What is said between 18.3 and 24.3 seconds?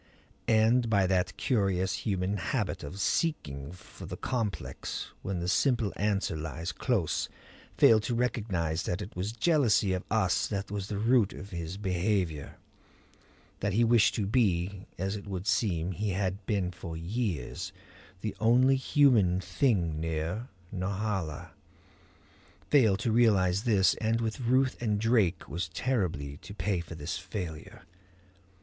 only human thing near Norhala; failed to realize this, and